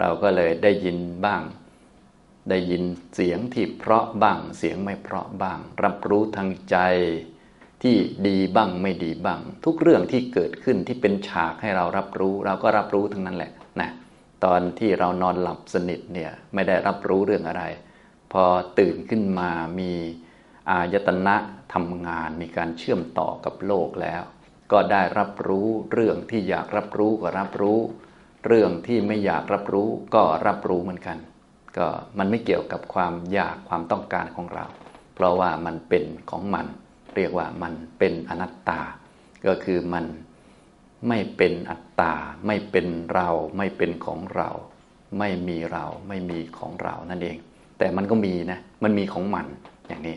[0.00, 1.42] เราก็เลยได้ยินบ้าง
[2.50, 2.82] ได้ยิน
[3.14, 6.76] เสียงที่เพราะบ้าง เสียงไม่เพราะบ้าง รับรู้ทางใจ
[7.82, 7.96] ที่
[8.28, 13.90] ดีบ้างไม่ดีบ้าง ทุกเรื่องที่เกิดขึ้นที่เป็นฉากให้เรารับรู้ เราก็รับรู้ทั้งนั้นแหละนะ
[14.44, 17.64] ตอนที่เรานอนหลับสนิทเนี่ยไม่ได้รับรู้เรื่องอะไร
[18.32, 18.44] พอ
[18.78, 19.92] ตื่นขึ้นมามี
[20.70, 21.37] อายตนะ
[21.74, 24.22] ทำงานมีการเชื่อมต่อกับโลกแล้ว
[24.72, 27.79] ก็ได้รับรู้เรื่องที่อยากรับรู้ก็รับรู้
[28.46, 31.18] เรื่องที่ไม่อยากรับรู้ก็รับรู้เหมือนกัน
[31.77, 31.87] ก็
[32.18, 34.66] มันไม่เกี่ยวกับความอยากความต้องการของเรา
[35.14, 36.66] เพราะว่ามันเป็นของมัน
[37.16, 38.81] เรียกว่ามันเป็นอนัตตา
[39.46, 40.05] ก็คือมัน
[41.09, 42.14] ไม่เป็นอัตตา
[42.46, 44.50] ไม่เป็นเราไม่เป็นของเรา
[45.18, 47.37] ไม่มีเราไม่มีของเรานั่นเอง
[47.79, 49.46] แต่มันก็มีนะมันมีของมัน
[49.88, 50.16] อย่างนี้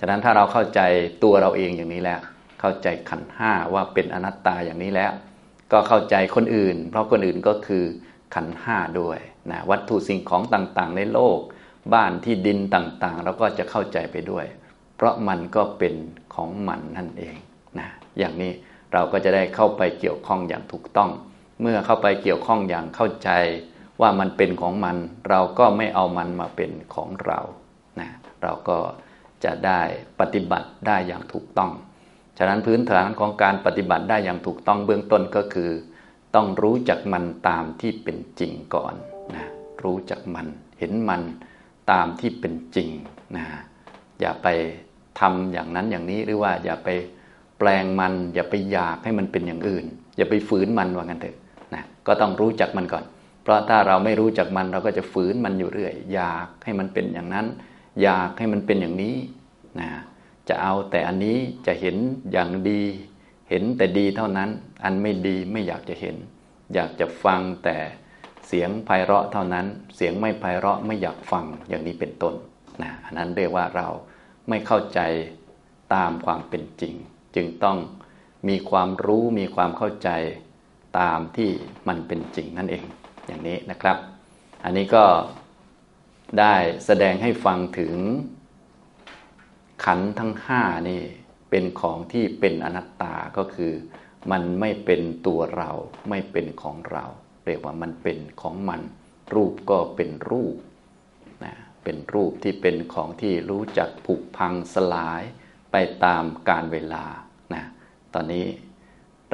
[0.00, 0.80] ฉะนั้นถ้าเราเข้าใจ
[1.24, 2.20] ตัวเราเองอย่างนี้แล้ว
[2.60, 5.12] เข้าใจขันห้าว่าเป็นอนัตตาอย่างนี้แล้ว
[5.72, 7.84] ก็เข้าใจคนอื่น เพราะคนอื่นก็คือ
[8.34, 9.18] ขันห้าด้วย
[9.50, 11.38] นะวัตถุสิ่งของต่างๆ ในโลก
[11.94, 14.46] บ้านที่ดินต่างๆ เราก็จะเข้าใจไปด้วย
[14.96, 15.94] เพราะมันก็เป็น
[16.34, 17.36] ของมันนั่นเอง
[17.78, 18.52] นะอย่างนี้
[18.92, 21.10] เราก็จะได้เข้าไปเกี่ยวข้องอย่างถูกต้อง
[21.60, 23.30] เมื่อเข้าไปเกี่ยวข้องอย่างเข้าใจ
[24.00, 24.96] ว่ามันเป็นของมัน
[25.30, 27.40] เราก็ไม่เอามันมาเป็นของเรา
[28.00, 28.08] นะ
[28.42, 28.78] เราก็
[29.44, 29.80] จะได้
[30.20, 31.70] ปฏิบัติได้อย่างถูกต้อง
[32.38, 35.70] ฉะนั้นพื้นฐานของการปฏิบัติได้อย่างถูกต้องเบื้องต้นก็คือ
[36.34, 38.94] ต้องรู้จักมันตามที่เป็นจริงก่อน
[39.34, 39.44] นะ
[39.82, 40.46] รู้จักมัน
[40.78, 41.22] เห็นมัน
[41.90, 42.88] ตามที่เป็นจริง
[43.36, 43.44] นะ
[44.20, 44.48] อย่าไป
[45.20, 46.88] ทำอย่างนั้นอย่างนี้หรือว่าอย่าไป
[47.58, 49.84] แปลงมันอย่าไปอยากให้มันเป็นอย่างอื่น
[50.16, 51.36] อย่าไปฝืนมันว่างั้นเถอะ
[51.74, 53.04] นะก็ต้องรู้จักมันก่อน
[53.42, 57.46] เพราะถ้าเราไม่รู้จักมันเราก็จะฝืนมันอยู่เรื่อย อยากให้มันเป็นอย่างนั้น
[58.02, 59.16] อยากให้มันเป็นอย่างนี้
[59.80, 59.90] นะ
[60.48, 61.96] จะเอาแต่อันนี้จะเห็น
[62.32, 62.82] อย่างดี
[63.50, 64.50] เห็นแต่ดีเท่านั้น
[64.84, 66.16] อันไม่ดีไม่อยากจะเห็น
[66.74, 67.76] อยากจะฟังแต่
[68.46, 72.34] เสียงไพเราะเท่านั้น เสียงไม่ไพเราะไม่อยากฟังอย่างนี้เป็นต้น
[72.82, 73.88] นะอันนั้นเรียกว่าเรา
[74.48, 75.00] ไม่เข้าใจ
[75.94, 76.94] ตามความเป็นจริง
[77.36, 77.78] จึงต้อง
[78.48, 80.10] มีความรู้มีความเข้าใจ
[80.98, 81.50] ตามที่
[81.88, 82.84] มันเป็นจริงนั่นเอง
[83.26, 83.96] อย่างนี้นะครับ
[84.64, 85.04] อันนี้ก็
[86.40, 86.54] ได้
[86.86, 87.94] แสดงให้ฟังถึง
[89.84, 91.02] ขันทั้งห้านี่
[91.50, 93.72] เป็นของที่เป็นอนัตตาก็คือ
[94.30, 95.70] มันไม่เป็นตัวเรา
[96.10, 97.04] ไม่เป็นของเรา
[97.44, 98.80] เรียกว่ามันเป็นของมัน
[99.34, 100.56] รูปก็เป็นรูป
[101.44, 105.22] นะเป็นรูปที่เป็นของที่รู้จักผุพังสลาย
[105.72, 107.04] ไปตามการเวลา
[107.54, 107.64] นะ
[108.14, 108.46] ตอนนี้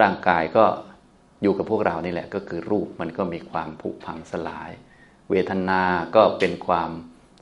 [0.01, 0.65] ร่างกายก็
[1.43, 4.71] อยู่กับพวกเรานี่แหละก็คือรูปมันก็มีความผุพังสลาย
[5.31, 5.81] เวทนา
[6.17, 6.91] ก็เป็นความ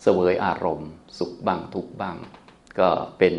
[0.03, 2.17] เสวยอารมณ์ สุขบ้างทุกบ้าง
[2.81, 3.35] ก็เป็น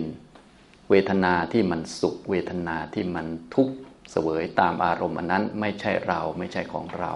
[0.89, 3.75] เวทนาที่มันสุข เวทนาที่มันทุกข์
[4.11, 7.11] เสวยตามอารมณ์อันนั้นไม่ใช่เราไม่ใช่ของเรา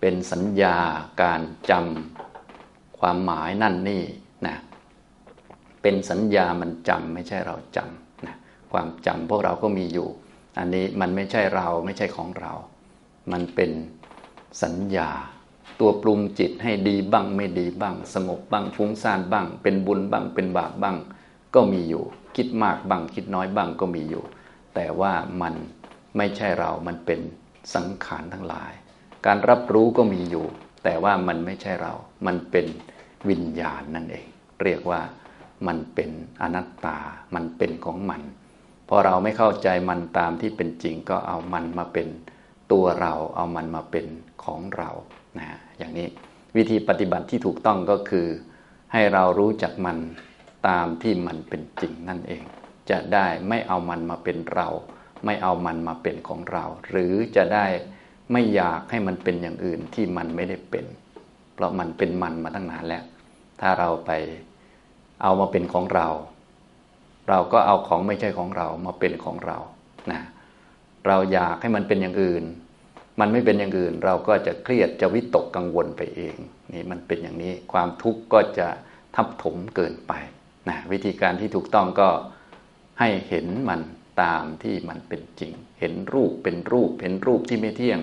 [0.00, 0.76] เป็นสัญญา
[1.22, 4.02] การจำความหมายนั่นนี่
[4.46, 4.56] นะ
[5.82, 8.36] เป็นสัญญามันจำไม่ใช่เราจำนะ
[8.72, 10.08] ความจำพวกเราก็มีอยู่
[10.58, 12.52] อันนี้มันไม่ใช่เราไม่ใช่ของเรา
[13.32, 13.70] มันเป็น
[14.62, 15.10] สัญญา
[15.80, 20.96] ตัวปรุงจิตให้ดีบ้างไม่ดีบ้าง สงบบ้างฟุ้งซ่านบ้าง เป็นบุญบ้างเป็นบาปบ้าง
[21.54, 22.04] ก็มีอยู่
[22.36, 24.24] คิดมากบ้างคิดน้อยบ้างก็มีอยู่
[24.74, 25.12] แต่ว่า
[25.42, 25.54] มัน
[26.16, 27.20] ไม่ใช่เรามันเป็น
[27.74, 28.72] สังขารทั้งหลาย
[29.26, 30.46] การรับรู้ก็มีอยู่
[30.84, 31.92] แต่ว่ามันไม่ใช่เรา
[32.26, 32.66] มันเป็น
[33.28, 34.26] วิญญาณนั่นเอง
[34.62, 35.00] เรียกว่า
[35.66, 36.10] มันเป็น
[36.42, 36.98] อนัตตา
[37.34, 38.22] มันเป็นของมัน
[38.88, 42.08] พอเราไม่เข้าใจมันตามที่เป็นจริงก็เอามันมาเป็น
[42.72, 44.06] ตัวเราเอามันมาเป็น
[44.44, 44.90] ของเรา
[45.38, 46.06] นะอย่างนี้
[46.56, 48.26] วิธีปฏิบัติที่ถูกต้องก็คือ
[48.92, 49.98] ให้เรารู้จักมัน
[50.68, 52.42] ตามที่มันเป็นจริงนั่นเอง
[52.90, 54.68] จะได้ไม่เอามันมาเป็นเรา
[55.24, 57.66] ไม่เอามันมาเป็นของเรา หรือจะได้
[58.32, 60.86] ไม่อยากให้มันเป็นอย่างอื่นที่มันไม่ได้เป็น
[61.54, 63.04] เพราะมันเป็นมันมาตั้งนานแล้ว
[63.60, 64.10] ถ้าเราไป
[65.22, 66.08] เอามาเป็นของเรา
[67.28, 69.58] เราก็เอาของไม่ใช่ของเรามาเป็นของเรา
[70.12, 70.20] นะ
[71.06, 72.44] เราอยากให้มันเป็นอย่างอื่น
[73.20, 76.36] มันไม่เป็นอย่างอื่น เราก็จะเครียดจะวิตกกังวลไปเอง
[76.72, 78.68] นี่มันเป็นอย่างนี้ความทุกข์ก็จะ
[79.16, 80.12] ทับถมเกินไป
[80.68, 82.08] นะวิธีการที่ถูกต้องก็
[83.00, 83.80] ให้เห็นมัน
[84.22, 88.00] ตามที่มันเป็นจริง เห็นรูปเป็นรูป เห็นรูปที่ไม่เที่ยง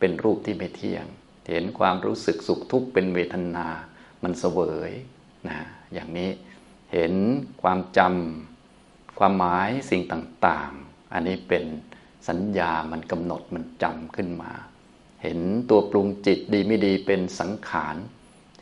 [0.00, 1.04] เป็นรูปที่ไม่เที่ยง
[1.50, 3.66] เห็นความรู้สึกสุขทุกข์เป็นเวทนา
[4.22, 4.92] มันเสวย
[5.48, 5.58] นะ
[5.94, 6.30] อย่างนี้
[6.92, 7.12] เห็น
[7.62, 11.64] ความจำความหมายสิ่งต่างๆ อันนี้เป็น
[12.28, 14.52] สัญญามันกำหนดมันจำขึ้นมา
[15.22, 17.96] เห็นตัวปรุงจิตดีไม่ดีเป็นสังขาร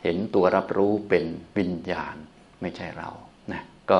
[0.03, 1.25] เห็นตัวรับรู้เป็น
[1.57, 2.15] วิญญาณ
[2.61, 3.09] ไม่ใช่เรา
[3.51, 3.99] นะก็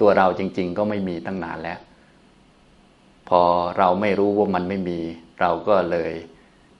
[0.00, 1.78] ตัวเราจริง ๆ ก็ไม่มีตั้งนานแล้ว
[3.28, 3.42] พอ
[3.78, 5.00] เราไม่รู้ว่ามันไม่มี
[5.40, 6.12] เราก็เลย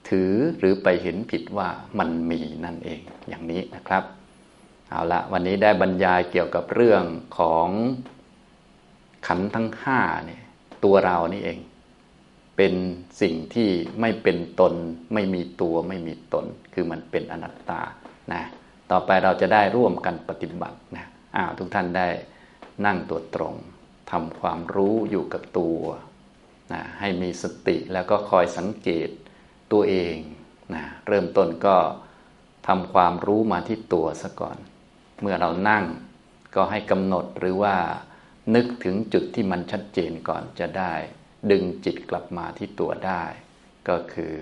[0.09, 4.03] ถือหรือไปเห็นผิดว่ามันมีนั่นเองอย่างนี้นะครับ
[4.89, 7.03] เอาละวันนี้ได้บรรยายเกี่ยวกับเรื่อง
[7.37, 7.67] ของ
[9.27, 10.43] ขันทั้งห้าเนี่ย
[10.83, 11.59] ตัวเรานี่เอง
[12.57, 12.73] เป็น
[13.21, 13.69] สิ่งที่
[14.01, 14.73] ไม่เป็นตน
[15.13, 17.81] ไม่มีตัวไม่มีตน คือมันเป็นอนัตตา
[18.33, 18.43] นะ
[18.91, 22.07] ต่อไปเราจะได้ร่วมกันปฏิบัตินะอ้าวทุกท่านได้
[22.85, 23.55] นั่งตัวตรง
[24.11, 25.79] ทำความรู้อยู่กับตัว
[26.73, 29.09] นะให้มีสติแล้วก็คอยสังเกต
[29.71, 30.15] ตัวเอง
[30.75, 31.77] นะเริ่มต้นก็
[32.67, 34.57] ทำความรู้มาที่ตัวซะก่อน
[35.21, 35.83] เมื่อเรานั่ง
[36.55, 37.75] ก็ให้กำหนดหรือว่า
[38.55, 40.93] นึกถึงจุดที่มันชัดเจนก่อนจะได้
[41.51, 43.23] ดึงจิตกลับมาที่ตัวได้
[43.89, 44.33] ก็คือ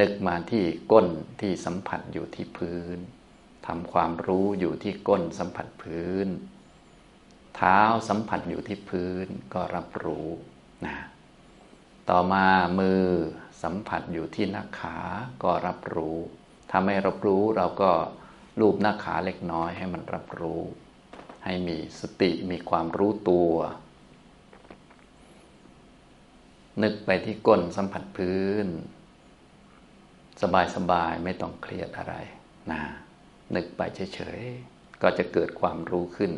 [0.00, 1.06] นึกมาที่ก้น
[1.40, 2.98] ที่สัมผัสอยู่ที่พื้น
[3.66, 6.28] ทำความรู้อยู่ที่ก้นสัมผัสพื้น
[7.56, 10.28] เท้าสัมผัสอยู่ที่พื้นก็รับรู้
[10.86, 10.96] นะ
[12.10, 12.46] ต่อมา
[12.78, 13.04] มือ
[13.62, 14.96] สัมผัสอยู่ที่หน้าขา
[15.42, 16.16] ก็รับรู้
[16.70, 17.90] ถ้าไม่รับรู้เราก็
[18.60, 20.62] รูปหน้าขาเล็กน้อยให้มันรับรู้
[21.44, 23.52] ให้มีสติมีความรู้ตัว
[26.82, 28.66] นึกไปที่ก้นสัมผัสพื้น
[30.76, 32.14] สบายๆไม่ต้องเครียดอะไร
[32.70, 32.82] นะ
[33.54, 33.80] นึกไป
[34.14, 36.32] เฉยๆ ก็จะเกิดความรู้ขึ้น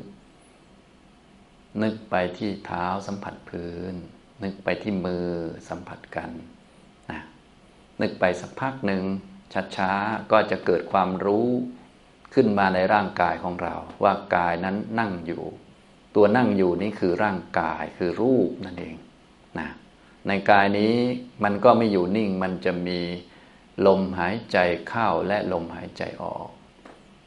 [1.82, 3.94] นึกไปที่เท้าสัมผัสพื้น
[4.42, 5.28] นึกไปที่มือ
[5.68, 6.30] สัมผัสกัน
[7.10, 7.20] นะ
[8.00, 9.04] นึกไปสักพักหนึ่ง
[9.76, 11.48] ช้าๆ ก็จะเกิดความรู้
[12.34, 15.42] ขึ้นมาในร่างกายของเรา ว่ากายนั้นนั่งอยู่
[16.14, 18.96] ตัวนั่งอยู่นี่คือร่างกายคือรูปนั่นเอง
[19.58, 19.68] นะ
[20.26, 20.94] ในกายนี้
[21.44, 23.00] มันก็ไม่อยู่นิ่ง มันจะมี
[23.86, 24.58] ลมหายใจ
[24.88, 26.48] เข้าและลมหายใจออก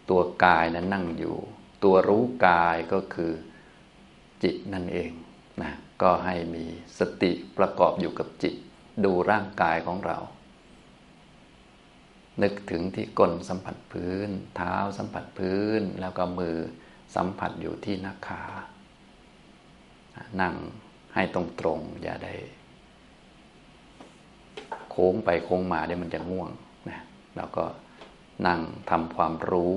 [0.09, 1.37] ตัวกายนั้นนั่งอยู่
[1.83, 3.31] ตัวรู้กายก็คือ
[4.43, 5.11] จิตนั่นเอง
[5.61, 6.65] นะก็ให้มี
[6.99, 8.55] สติประกอบอยู่กับจิต
[9.03, 10.17] ดูร่างกายของเรา
[12.41, 16.57] นึกถึงที่ก้นสัมผัสพื้น เท้าสัมผัสพื้น แล้วก็มือ
[17.15, 18.43] สัมผัสอยู่ที่หน้าขา
[20.41, 20.55] นั่ง
[21.13, 22.33] ให้ตรงตรงอย่าได้
[24.99, 26.49] ค้งไปโค้งมาเดี๋ยวมันจะง่วง
[26.89, 26.99] นะ
[27.37, 27.65] แล้วก็
[28.47, 29.73] นั่งทำความรู้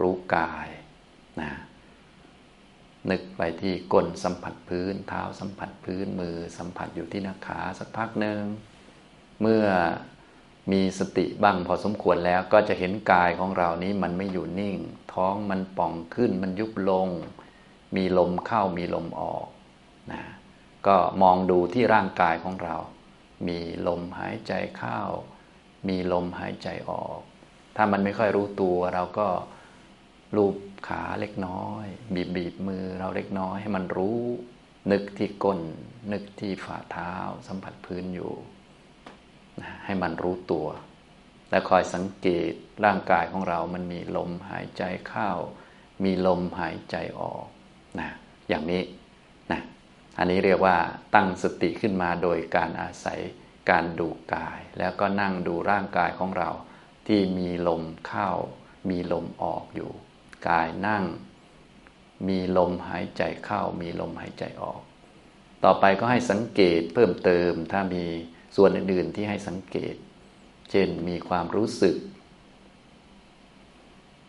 [0.00, 0.68] รู้กาย
[1.40, 1.50] นะ
[3.10, 8.42] นึกไปที่ก้นสัมผัสพื้น เท้าสัมผัสพื้นมือสัมผัสอยู่ที่หน้าขาสักพักหนึ่ง
[9.40, 9.64] เมื่อ
[10.72, 14.76] มีสติบ้างพอสมควรแล้วก็จะเห็นกายของเรานี้มันไม่อยู่นิ่ง
[15.12, 17.08] ท้องมันป่องขึ้นมันยุบลง
[17.96, 19.46] มีลมเข้ามีลมออก
[20.12, 20.22] นะ
[20.86, 22.76] ก็มองดูที่ร่างกายของเรา
[23.48, 25.00] มีลมหายใจเข้า
[25.88, 27.20] มีลมหายใจออก
[27.76, 29.28] ถ้ามันไม่ค่อยรู้ตัว เราก็
[30.36, 30.56] ลูบ
[30.88, 34.18] ขาเล็กน้อย บีบบีบมือเราเล็กน้อยให้มันรู้
[34.92, 35.60] นึกที่ก้น
[36.12, 37.12] นึกที่ฝ่าเท้า
[37.46, 38.32] สัมผัสพื้นอยู่
[39.84, 40.66] ให้มันรู้ตัว
[41.50, 42.52] และคอยสังเกต
[42.84, 45.30] ร่างกายของเรามันมีลมหายใจเข้า
[46.04, 47.46] มีลมหายใจออก
[48.00, 48.10] นะ
[48.48, 48.82] อย่างนี้
[49.52, 49.60] นะ
[50.18, 50.76] อันนี้เรียกว่า
[51.14, 53.20] ตั้งสติขึ้นมาโดยการอาศัย
[53.70, 56.50] การดูกาย แล้วก็นั่งดูร่างกายของเรา
[57.06, 58.30] ที่มีลมเข้า
[58.90, 59.90] มีลมออกอยู่
[60.48, 61.04] กายนั่ง
[62.28, 64.80] มีลมหายใจเข้า มีลมหายใจออก
[65.64, 68.04] ต่อไปก็ให้สังเกตเพิ่มเติมถ้ามี
[68.56, 69.94] ส่วนอื่นๆที่ให้สังเกต
[70.70, 71.96] เช่นมีความรู้สึก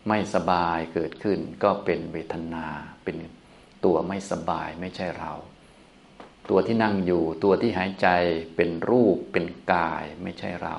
[0.08, 2.66] ไม่สบายเกิดขึ้นก็เป็นเวทนา
[3.04, 3.16] เป็น
[3.84, 5.32] ตัวไม่สบายไม่ใช่เรา
[6.50, 8.08] ตัวที่นั่งอยู่ ตัวที่หายใจ
[8.56, 10.76] เป็นรูปเป็นกายไม่ใช่เรา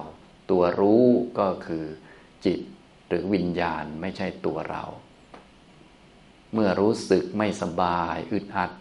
[0.51, 1.05] ตัวรู้
[1.39, 1.85] ก็คือ
[2.45, 2.59] จิต
[3.07, 4.83] หรือวิญญาณไม่ใช่ตัวเรา
[6.53, 8.71] เมื่อรู้สึกไม่สบายอึดอัด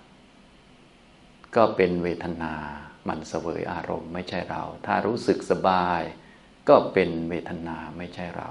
[1.56, 2.54] ก็เป็นเวทนา
[3.08, 6.00] มันเสวยอารมณ์ไม่ใช่เรา ถ้ารู้สึกสบาย
[6.68, 8.50] ก็เป็นเวทนาไม่ใช่เรา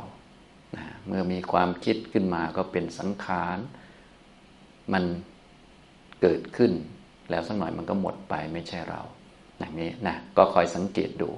[0.78, 3.58] นะเมื่อมีความคิดขึ้นมาก็เป็นสังขาร
[4.94, 5.04] มัน
[6.22, 6.74] เกิดขึ้น
[7.30, 9.02] แล้วสักหน่อยมันก็หมดไปไม่ใช่เรา
[9.58, 11.30] อย่างนี้นะก็คอยสังเกตดู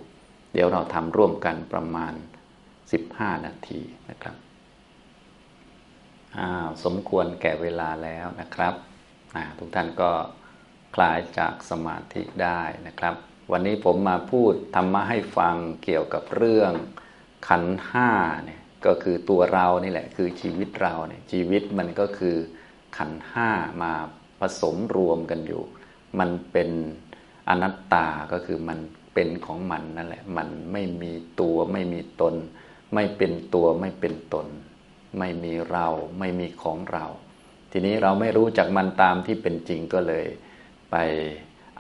[0.54, 2.14] เดี๋ยวเราทำร่วมกันประมาณ
[2.80, 4.36] 15 นาทีนะครับ
[6.84, 8.74] สมควรแก่เวลาแล้วนะครับ
[9.58, 10.12] ทุกท่านก็
[10.96, 13.16] คลายจากสมาธิได้นะครับ
[13.52, 16.72] วันนี้ผมมาพูดธรรมะให้ฟังเกี่ยวกับเรื่อง
[17.48, 18.10] ขันห้า
[18.46, 22.38] เนี่ยก็คือตัวเรานี่แหละคือชีวิตเราเนี่ยชีวิตมันก็คือ
[22.98, 23.50] ขันห้า
[23.84, 23.92] มา
[24.40, 25.64] ผสมรวมกันอยู่
[26.20, 26.70] มันเป็น
[27.50, 28.80] อนัตตาก็คือมัน
[29.14, 32.36] เป็นของมันนั่นแหละ มันไม่มีตัวไม่มีตน
[32.94, 34.48] ไม่เป็นตัวไม่เป็นตน
[35.18, 35.88] ไม่มีเรา
[36.20, 37.06] ไม่มีของเรา
[37.72, 40.26] ทีนี้เราไม่รู้จักมันตามที่เป็นจริงก็เลย
[40.92, 40.96] ไป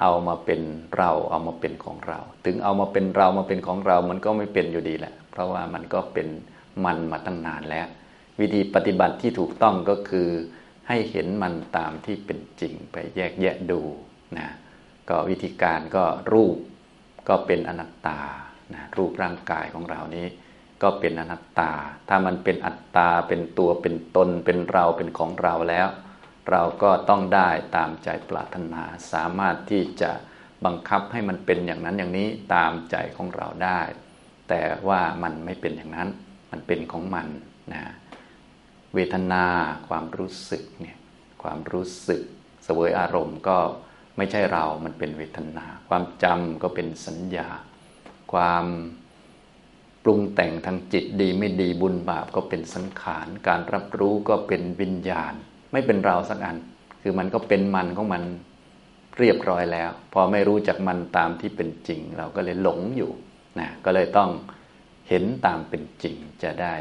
[0.02, 0.62] เอามาเป็น
[0.98, 6.28] เราเอามาเป็นของเรา ถึงเอามาเป็นเรามาเป็นของเรา มันก็ไม่เป็นอยู่ดีแหละ เพราะว่ามันก็เป็น
[6.86, 7.88] มันมาตั้งนานแล้ว
[8.40, 10.30] วิธีปฏิบัติที่ถูกต้องก็คือ
[10.88, 13.82] ให้เห็นมันตามที่เป็นจริงไปแยกแยะดู
[14.38, 14.48] นะ
[15.10, 16.58] ก็วิธีการก็รูป
[17.30, 18.20] ก็เป็นอนัตตา
[18.74, 20.28] นะรูปร่างกายของเรานี้
[20.84, 21.72] ก็เป็นอนัตตา
[22.10, 25.88] ถ้ามันเป็นอัตตาเป็นตัวเป็นตนเป็นเราเป็นของเราแล้ว
[26.50, 30.12] เราก็ต้องได้ตามใจปรารถนาสามารถที่จะ
[30.66, 33.82] บังคับให้มันเป็นอย่างนั้นอย่างนี้ตามใจของเราได้
[34.50, 36.10] แต่ว่ามันไม่เป็นอย่างนั้น
[36.52, 37.28] มันเป็นของมัน
[37.74, 37.84] นะ
[38.94, 39.46] เวทนา
[39.88, 40.98] ความรู้สึกเนี่ย
[41.44, 42.22] ความรู้สึก
[42.64, 43.58] เสวยอารมณ์ก็
[44.18, 47.48] ไม่ใช่เรา มันเป็นเวทนา ความจำก็เป็นสัญญา
[48.34, 48.66] ความ
[50.04, 55.34] ปรุงแต่งทางจิตดีไม่ดีบุญบาปก็เป็นสังขาร การรับรู้ก็เป็นวิญญาณ
[55.72, 56.58] ไม่เป็นเราสักอัน
[57.02, 58.24] คือมันก็เป็นมันของมัน
[59.18, 63.12] เรียบร้อยแล้ว พอไม่รู้จักมันตามที่เป็นจริง เราก็เลยหลงอยู่
[63.60, 64.30] นะก็เลยต้อง
[65.10, 66.76] เห็นตามเป็นจริงจะได้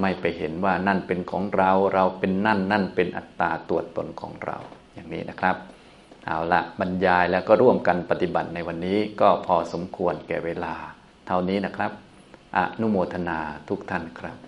[0.00, 4.58] ไม่ไปเห็นว่านั่นเป็นของเรา เราเป็นนั่นนั่นเป็นอัตตาตัวตนของเรา
[4.94, 5.56] อย่างนี้นะครับ
[6.28, 10.74] เอาละบรรยายแล้วก็ร่วมกันปฏิบัติในวันนี้ก็พอสมควรแก่เวลา
[11.26, 11.92] เท่านี้นะครับ
[12.56, 13.38] อนุโมทนา
[13.68, 14.47] ทุกท่านครับ